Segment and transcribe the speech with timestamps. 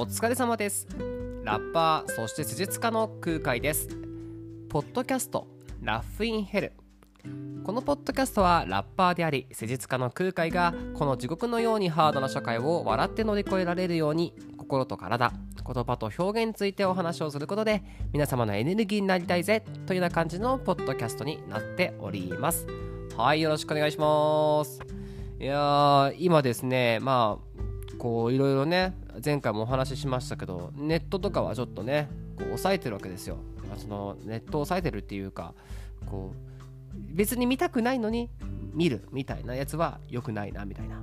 [0.00, 0.88] お疲れ様です。
[1.44, 3.86] ラッパーそして施術家の空海です。
[4.70, 5.46] ポッドキャスト
[5.82, 6.72] ラッフインヘル。
[7.64, 15.34] このポッドキャストはラッパーであり施術家の空海がこの地獄のようにハードな社会を笑って乗り越えられるように心と体
[15.66, 17.82] 言葉と表現についてお話をすることで
[18.14, 22.66] 皆様のエネルギーになりたいぜというような感じのポッドキャストになっております。
[23.18, 24.80] はいよろしくお願いします。
[25.38, 27.50] いやー今ですねまあ
[27.98, 33.38] こういろいろね前回もお話ししましたけどネットとかはちょっとねこう抑えてるわけですよ。
[33.76, 35.54] そのネットを抑えてるっていうか
[36.06, 36.50] こう
[37.14, 38.30] 別に見たくないのに
[38.72, 41.00] 見るみたいなやつは良くないなみたいな、う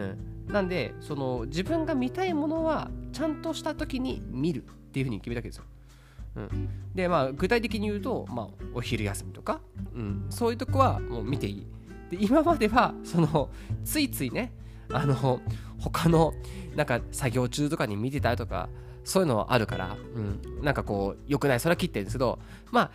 [0.00, 5.64] ん、なんでその自分が見たいものはちゃんとした時に見るっていうふうに決めたわけですよ。
[6.36, 9.60] うん、でまあ具体的に言うと、まあ、お昼休みとか、
[9.94, 11.66] うん、そういうとこはもう見ていい。
[12.10, 13.50] で今まではその
[13.84, 14.52] ついついね
[14.90, 15.40] あの
[15.78, 16.34] 他の
[16.76, 18.68] なんか作業中とかに見てたりとか
[19.04, 21.60] そういうのはあるから、うん、なんかこう良くない。
[21.60, 22.38] それは切ってるんですけど
[22.70, 22.90] まあ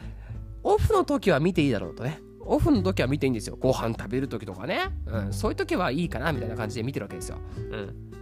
[0.64, 2.20] オフの時は見ていいだろうとね。
[2.46, 3.58] オフの時は見ていいんですよ。
[3.58, 7.38] ご飯食べる時とかね、うん、そういう時はいいかなみたいな感じで見てるわけですよ、
[7.72, 8.13] うん、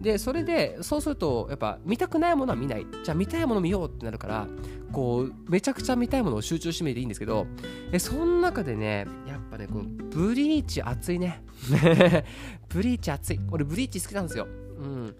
[0.00, 2.86] でそれでそうするとやっぱ見たくないものは見ない。
[3.04, 4.46] じゃあ見たいもの見ようってなるから
[4.92, 7.46] こうめちゃくちゃ見たいものを集中してみていいんですけど
[7.92, 11.42] えその中でねやっぱねこのブリーチ熱いね。
[12.68, 13.40] ブリーチ熱い。
[13.50, 14.46] 俺ブリーチ好きなんですよ。
[14.46, 15.14] うん。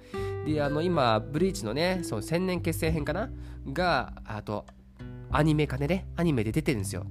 [0.46, 3.30] であの今ブリーチのねその千年結成編かな？
[3.72, 4.64] があと
[5.30, 7.04] アニメ化でねアニメで出てるんですよ。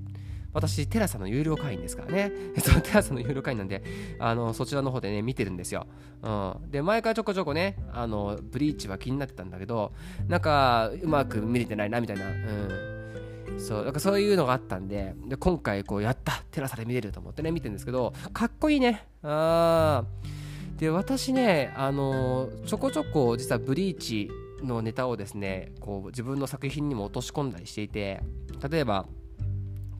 [0.57, 2.31] 私、テラサの有料会員ですからね。
[2.63, 3.83] そのテラサの有料会員なんで、
[4.17, 5.85] あの、そちらの方でね、見てるんですよ。
[6.23, 6.71] うん。
[6.71, 9.93] で、前からちょこちょこね、あの、ブリーチは気になってたんだけど、
[10.27, 12.25] なんか、うまく見れてないな、みたいな。
[12.25, 13.59] うん。
[13.59, 19.05] そう、なんかそういうのがあったんで、で今回、こう、やったテラサで見れると思ってね、見てるんですけど、かっこいいね。
[19.21, 20.79] あー。
[20.79, 24.29] で、私ね、あのちょこちょこ、実はブリーチ
[24.63, 28.21] のネタをですね、こう、自分の作品にも落とし込んだりしていて、
[28.69, 29.07] 例えば、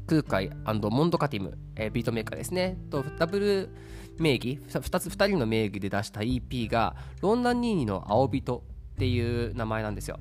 [0.08, 3.70] 空海モンドカティム、えー、ビートメーカーですね、とダブル
[4.18, 8.64] 名義、2つ2人の名義で出した EP が、ロンダンニーニの青人
[8.96, 10.20] っていう名前なんですよ。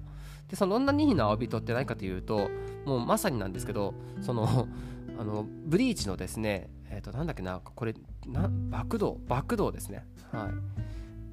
[0.48, 2.50] で、そのロンダンニーニの青人って何かというと、
[2.84, 4.68] もうまさになんですけど、その、
[5.18, 7.94] あのブリーチのですね、えっ、ー、と、なんだっけな、これ、
[8.26, 10.04] な爆道、爆道ですね。
[10.30, 10.50] は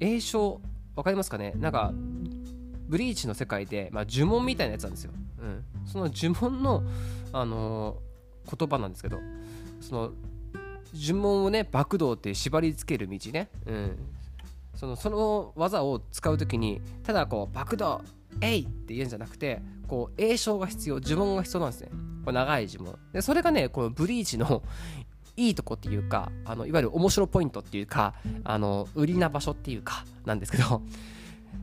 [0.00, 0.06] い。
[0.06, 0.60] 栄称、
[0.96, 1.52] わかりますかね？
[1.56, 1.92] なんか、
[2.88, 5.12] ブリーチの世界で、まあ、呪文みたいなやつなんですよ。
[5.38, 5.64] うん。
[5.84, 6.82] その呪文の、
[7.32, 7.98] あの
[8.50, 9.18] 言葉なんですけど
[9.80, 10.10] その
[10.94, 13.98] 呪文をね爆道って縛り付ける道ね、うん、
[14.74, 18.02] そのその技を使う時にただこう爆道
[18.40, 18.60] えい!
[18.62, 21.90] って言うんじゃなくてこう栄唱が必要呪文が必要なんですね。
[22.24, 22.98] これ長い呪文。
[23.12, 24.62] でそれがねこのブリーチの
[25.36, 30.82] いいとこっていうかあのいわゆる面白ポイントっていうかあの売りな場所っていうかなんですけど。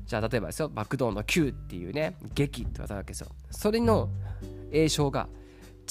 [0.06, 3.28] じゃあ例えばですよ爆道の9っていうね劇って技なわけですよ。
[3.50, 4.09] それの
[4.72, 5.28] 栄唱が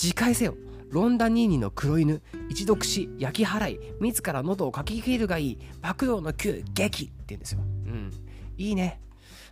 [0.00, 0.54] 自戒せよ。
[0.90, 7.60] ロンダニーニの黒犬一読し焼き払い自ら喉をかき切るがいい爆道の球撃って言うんですよ。
[7.60, 8.10] うん。
[8.56, 9.00] いいね。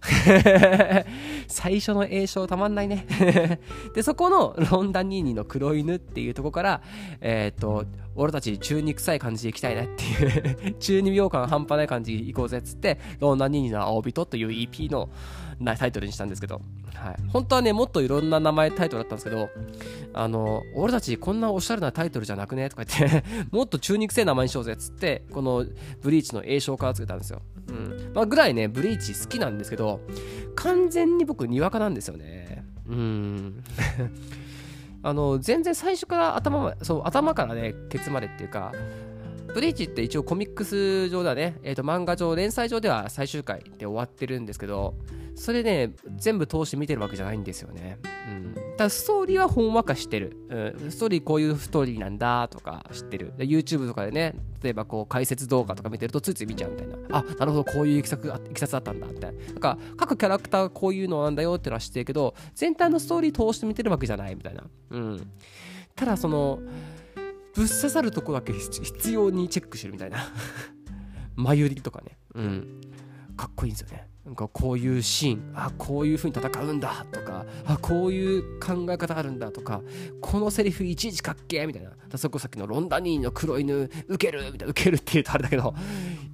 [1.48, 3.06] 最初の栄唱たまんないね。
[3.94, 6.82] でそこのロンダニーニの黒犬っていうとこから
[7.20, 15.08] えっ、ー、と俺たち中二臭い感じでいきたいねっていう 中二病感半端ない感じでいこうぜっつってロンダニーニの青人という EP の
[15.76, 16.60] タイトルにしたんですけど、
[16.94, 19.50] はい、本当はねもっといろんな名前タイトルだったんですけど
[20.14, 25.64] あの俺たちこんなおしゃれなタイトルじゃなくねとか言ってもっと中肉性名前にしようぜっつってこの
[26.00, 28.12] ブリーチの栄称からつけたんですよ、うん。
[28.14, 29.87] まあ、ぐらいねブリーチ好きなんですけど
[30.56, 32.64] 完全に僕にわかなんですよね。
[32.88, 33.64] うん。
[35.02, 38.72] あの全然最初から頭そう頭からねケツまでっていうか
[39.54, 44.94] ブリーチって一応コミックス上ではね、えー、と漫画上、連載上では最終回で終わってるんですけど、
[45.34, 47.98] それね、全部通して見てるわけじゃないんですよね。
[48.28, 48.54] うん。
[48.76, 50.36] ただストーリーはほんわか知ってる。
[50.48, 50.90] うん。
[50.90, 53.32] ストーリーこういうストーリーなんだとか知ってる。
[53.38, 56.96] YouTube とかでね、例えばこう解説動画とか見てるとついつい見ちゃうみたいな。
[57.12, 59.44] あ、なるほど、こういういきさついきさつだったんだみたいな。
[59.46, 64.64] なんか各キャラクターこういうのなんだよってのは知ってるけど、全体のストーリー通して見てるわけじゃないみたいな。
[64.90, 65.30] うん。
[65.94, 66.60] ただその、
[67.58, 70.32] ぶっ刺さるとこだけ必要にチェックしてるみたいな。
[71.34, 72.16] 眉売りとかね。
[72.36, 72.80] うん。
[73.36, 74.08] かっこいいんですよね。
[74.24, 75.52] なんかこういうシーン。
[75.56, 77.04] あこういう風に戦うんだ。
[77.10, 79.50] とかあこういう考え方あるんだ。
[79.50, 79.82] とか
[80.20, 81.66] このセリフいちいちかっけー。
[81.66, 81.90] みたいな。
[82.16, 84.70] そこさっきのロンダニーの黒犬ウケるみたいな。
[84.70, 85.74] ウケるって言うとあれだけど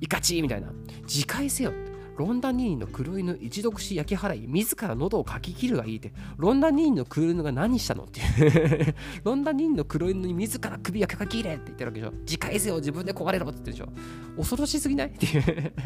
[0.03, 0.71] イカチーみたいな。
[1.05, 1.73] 自戒せよ
[2.17, 8.95] ロンダニーニの黒犬一読し焼き払い自ら喉をかき切るがいいってロンダニーニの黒犬が何したのっていう
[9.25, 13.89] ロンダニーニの黒犬に自ら首をかき切れって言ってるわけでしょ自戒せよ自分で壊れろって言ってるでしょ
[14.37, 15.73] 恐ろしすぎないっていう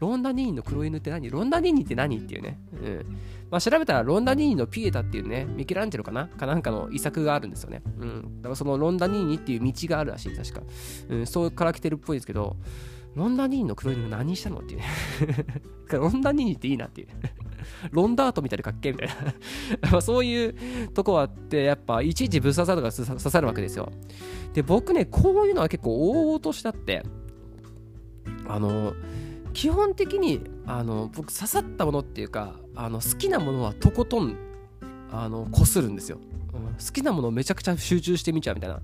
[0.00, 1.30] ロンダ・ニーニの黒犬って何？
[1.30, 2.58] ロンダ・ニーニって何っていうね。
[2.72, 3.06] うん。
[3.50, 6.26] まあ、調べたらロンダ・ニーニのピエタっていうね、ミケランジェロかな？
[6.26, 7.82] かなんかの遺作があるんですよね。
[7.98, 8.42] うん。
[8.42, 10.62] だからそのロンダ・ニーニっていう道があるらしい、確か。
[11.08, 12.56] うん、そうから来てるっぽいですけど、
[13.14, 14.86] ロンダ・ニーニの黒犬何したのっていうね。
[15.92, 17.08] ロンダ・ニーニっていいなっていう。
[17.92, 19.08] ロンダートみたいでかっけみたい
[19.92, 23.90] な そういうとこあって、やっぱいちいちぶっ刺さるが刺さるわけですよ。
[24.52, 27.02] で、僕ね、こういうのは結構大々としてあって、
[28.46, 28.94] あの、
[29.54, 34.36] 基本的にあの僕刺さったものっていうかあの好きなものはとことん
[35.10, 36.18] あのこするんですよ、
[36.54, 38.80] 好きなものめちゃくちゃ集中してみちゃうみたいな。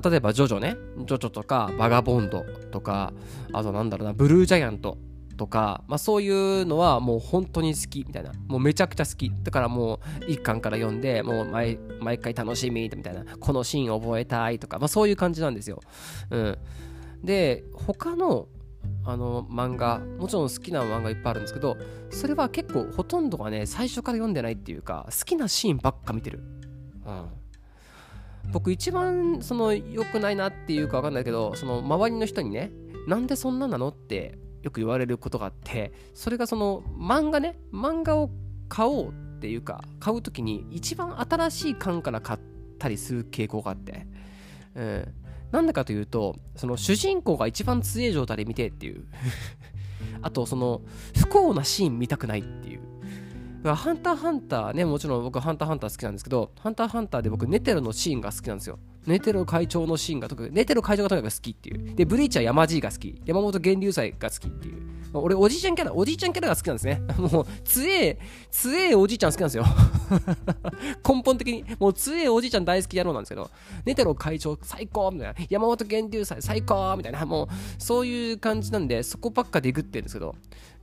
[0.00, 0.76] 例えばジョジョね。
[0.98, 3.12] ジョジョとかバガボンドとか
[3.52, 4.98] あとなんだろうなブルージャイアント
[5.36, 8.32] とか、まあ、そういうのはもう本当に好きみたいな。
[8.46, 9.32] もうめちゃくちゃ好き。
[9.42, 13.24] だからもう一巻から読んでもう毎毎回楽しみみたいな。
[13.38, 15.80] このシーン覚えたいとか、まあ、そういう感じなんですよ、
[16.30, 16.58] うん、
[17.22, 18.48] で他の
[19.04, 21.76] あの漫画もちろん好きな漫画いっぱいあるんですけど
[22.10, 26.40] それは結構ほとんどがね最初から読んでないっていうか好きなシーンばっか見てる、
[27.04, 32.70] うん、僕一番その良くないなっていうか分かんないけどその周りの人にね
[33.06, 38.30] なんでそんななのってよく言われることがあってそれがその漫画ね漫画を
[38.68, 42.40] 買おうっていうか買う時に一番新しい巻から買っ
[42.78, 44.06] たりする傾向があって、
[44.76, 45.14] うん、
[45.50, 49.04] なんでかというとその主人公が一番強い状態で見てっていう。
[50.20, 50.82] あとその
[51.16, 52.81] 不幸なシーン見たくないっていう。
[53.62, 58.78] ハンターハンターねもちろん僕ハンターハンター好きなんですけどハンターハンターで僕ネテロのシーンが好きなんですよ。
[59.06, 61.94] ネテロ会長のシーンが特にネテロ会長がとにかく好きっていう。
[61.94, 63.20] でブリーチは山 G が好き。
[63.24, 64.92] 山本源流祭が好きっていう。
[65.14, 67.02] 俺おじいちゃんキャラおじいちゃんキャラが好きなんですね。
[67.18, 68.18] もう強え
[68.50, 69.64] 強えおじいちゃん好きなんですよ。
[71.06, 73.50] 根本的にもう強えおじいちゃん大好き野郎なんですけど
[73.84, 75.34] ネテロ会長最高みたいな。
[75.50, 77.26] 山本源流祭最高みたいな。
[77.26, 80.34] もうそういう感じなんでそこばっかでグってるんですけど。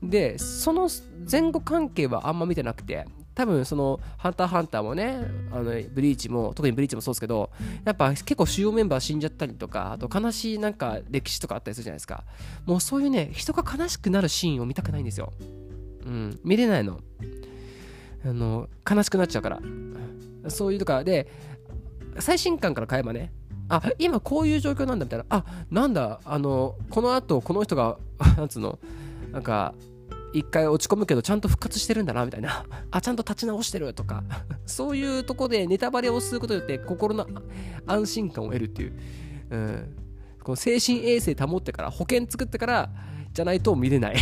[0.04, 0.90] でその
[1.30, 3.06] 前後関係はあんま見てなくて。
[3.36, 5.22] 多分その「ハンターハンター」もね
[5.52, 7.50] あのブリーチも特にブリーチもそうですけど
[7.86, 12.24] やっぱ結構主要メンバー死んじゃったりとかあと悲しいなんか歴史とかあったりするじゃないですか。
[12.66, 15.32] もうそういうね人が悲しくなるシーンを見たくないんですよ。
[16.06, 17.00] うん見れないの。
[18.26, 19.60] あの悲しくなっちゃうから。
[20.50, 21.04] そういうとか。
[21.04, 21.28] で
[22.20, 23.32] 最新刊から買えばね
[23.70, 27.98] あ今こういう状況なんだみたいなあなんだあのこのあとこの人が
[28.36, 28.80] なんつうの？
[29.32, 29.74] なんか
[30.34, 32.66] 一回落ち込むけどちゃんと復活してるんだなみたいな。
[32.92, 34.24] あちゃんと立ち直してるとか。
[34.66, 37.28] そういうとこでネタバレをすることによって心の
[37.86, 38.94] 安心感を得るっていう、
[39.50, 39.96] うん、
[40.44, 42.90] この精神衛生保ってから保険作ってから
[43.34, 44.16] じゃないと見れない。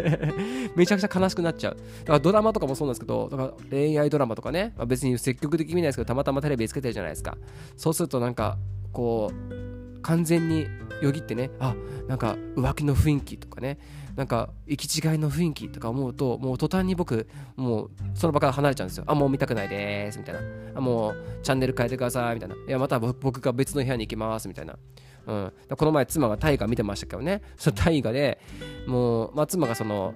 [0.76, 1.76] めちゃくちゃ悲しくなっちゃう。
[1.76, 7.36] だからドラマとかもそうなんですけどだから恋愛ドラマとかね、まあ、別に積極的に見ないですけどたまたまテレビつけてるじゃないですか。
[7.76, 8.58] そうするとなんか
[8.92, 9.67] こう
[10.08, 10.66] 完全に
[11.02, 11.74] よぎってねあ
[12.08, 13.78] なんか浮気の雰囲気とかね
[14.16, 19.04] なんか行き違いの雰囲気とか思うともう途端に僕もうその場から離れちゃうんですよ。
[19.06, 20.40] あもう見たくないですみたいな。
[20.74, 22.54] あもうチャンネル変えてくださいみたいな。
[22.54, 24.76] いやまた僕が別の部屋に行きますみたいな。
[25.26, 27.42] うん、この前妻が大河見てましたけどね。
[27.58, 28.40] その大河で
[28.86, 30.14] もう、まあ、妻がその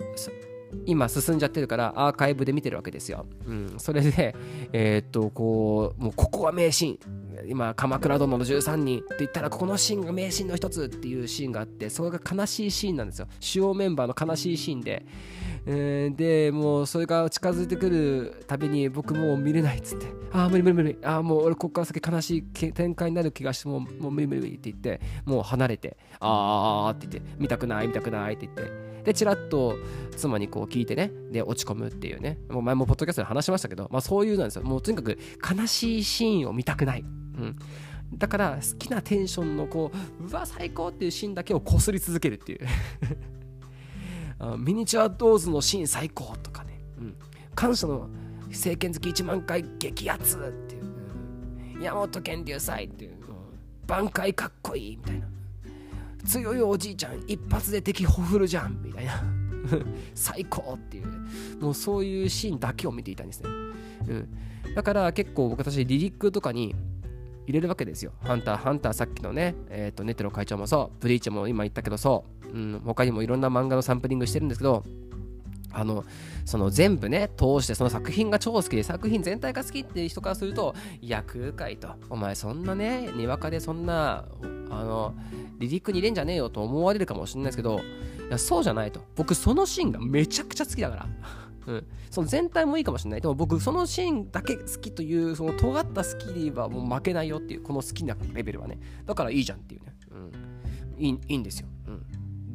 [0.87, 3.27] 今進んじゃってるからアーカイブで見てるわけですよ。
[3.47, 4.35] うん、それで、
[4.73, 7.23] えー、っと、こう、もうここは名シーン。
[7.49, 13.27] 今、鎌倉殿の13人って言ったら、ここのシーンが名シーンの一つっていうシーンがあって、それが悲しいシーンなんですよ。
[13.41, 15.05] 主要メンバーの悲しいシーンで。
[15.65, 29.77] えー、で、もうそれが近づいてくるたびに僕もう見れないっつって、ああ、無理無理無理、ああ、もう俺ここから先悲しい展開になる気がして、もうもう無理無理って言って、もう離れて、ああって言って、見たくない、見たくないって言って、で、ちらっと
[30.17, 34.63] 妻にこう聞いてね、で、落ち込むっていうね、もう前もポッドキャストで話しましたけど、まあそういうなんですよ。
[34.63, 35.19] もうとにかく
[35.57, 37.01] 悲しいシーンを見たくない。
[37.01, 37.57] うん。
[38.15, 39.91] だから好きなテンションのこ
[40.21, 42.61] う、うわ、最高っていうシーンだけをこすり続けるっていう。
[44.59, 47.15] ミニチュアドーズのシーン最高とかね、うん、
[47.55, 48.09] 感謝の
[48.49, 50.81] 政権好き1万回激アツってい
[51.79, 53.15] う、山本健流祭っていう、
[53.87, 55.29] 挽回かっこいいみたいな。
[56.25, 59.23] 強いおじいちゃん一発で敵ほふるじゃんみたいな。
[60.15, 61.07] 最高っていう
[61.61, 63.51] もうそういうシーンだけを見ていたんですね、
[64.09, 66.75] うん、だから結構僕私リリックとかに
[67.47, 68.13] 入れるわけですよ。
[68.21, 74.85] ハンターハンターさっきのねえっ、ー、とネテロ会長もそうブリーチも今言ったけどそう、うん、他にもいろんな漫画のサンプリングしてるんですけど
[75.73, 76.05] あの
[76.45, 81.89] その全部ね通してその作品が超好きで作品全体が好きっていう人からするといや空海と。
[82.11, 84.25] お前そんなねにわかでそんな
[84.71, 85.15] あの
[85.59, 87.81] リリックに入れんじゃねえよと思われるかもしれないですけど
[88.29, 89.01] いやそうじゃないと。
[89.17, 91.07] 僕そのシーンがめちゃくちゃ好きだから。
[91.65, 93.21] うん、その全体もいいかもしれない。
[93.21, 98.79] でも僕そのシーンだけ好きというその尖った好きではもう負けないよっていうこの好きなレベルはね。
[99.07, 102.05] だからいいじゃんっていうね、うん、いいいいんですよ、うん、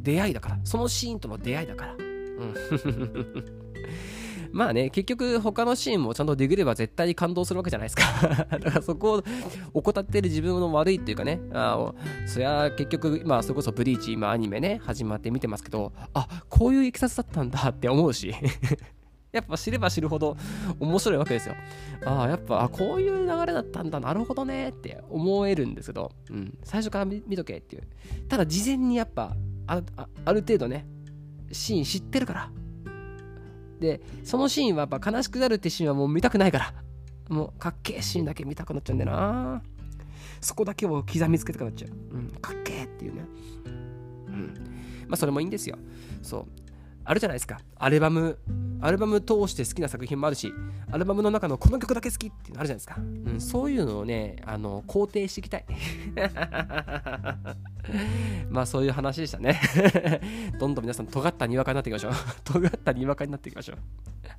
[0.04, 0.60] 出会いだから。
[0.66, 2.07] そのシーンとの出会いだから。
[4.52, 8.48] まあね、結局他のシーンもちゃんとできれば絶対に感動するわけじゃないですか。
[8.58, 9.24] だからそこを
[9.74, 11.94] 怠ってる自分の悪いっていうかね、あ
[12.26, 18.34] そりゃ結局、まあそれこそブリーチ、今アニメね、始まって見てますけど、あ、こういういきさつだったんだって思うし。
[19.34, 20.36] やっぱ知れば知るほど
[20.80, 21.56] 面白いわけですよ。
[22.06, 27.84] ああ、やっぱあこういう流れだったんだ、なるほどねって思えるんですけど、うん、最初から見とけっていう。
[28.30, 29.36] ただ事前にやっぱ
[29.68, 29.82] あ
[30.34, 30.88] る程度ね、
[31.52, 32.52] シーン知ってるから。
[33.80, 36.74] で、そのシーンはやっぱ悲しくなるってシーンはもう見たくないから。
[37.30, 39.62] もうかっけえシーンだけ見たくなっちゃうんだよな。
[40.42, 41.92] そこだけを刻みつけたくなっちゃう。
[42.16, 43.26] うん、かっけえっていうね。
[44.28, 44.54] うん。
[45.08, 45.78] まあそれもいいんですよ。
[46.22, 46.46] そう。
[47.04, 47.60] あるじゃないですか。
[47.78, 48.38] アルバム、
[48.82, 50.52] アルバム通して好きな作品もあるし、
[50.92, 52.96] アルバムの中のこの曲だけ好きっていうのあるじゃないですか。
[52.98, 55.66] うん、そういうのをね、あの、肯定していきたい。
[58.50, 59.60] まあそういう話でしたね。
[60.60, 62.14] どんどん皆さん尖ったにわかになっていきましょう。
[62.44, 63.78] 尖ったにわかになっていきましょう。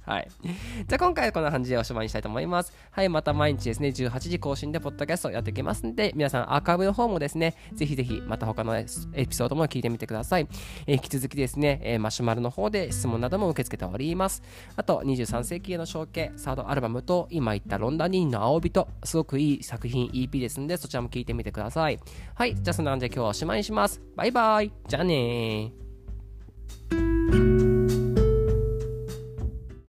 [0.02, 0.28] はい。
[0.42, 2.72] じゃあ今回はこんな感じでおしまいにしたいと思います。
[2.90, 10.48] はい、また毎日ですね、18時更新でポッドキャストやっていきますんで、皆さんアーカイブの方もですね、ぜひぜひまた他のエピソードも聞いてみてください。
[10.86, 14.42] えー、引き続きですね、えー、マシュマロの方で質問なども受け付けております。
[14.76, 21.98] あと、23世紀への承継、サードアルバムと、今言ったロンダニーの青人、すごくいい作品 EP ですんで、そちらも聞いてみてください。
[22.34, 24.00] はい、じゃあそんな感じで今日はおしまいにします。
[24.16, 24.72] バイバイ。
[24.86, 27.07] じゃあねー。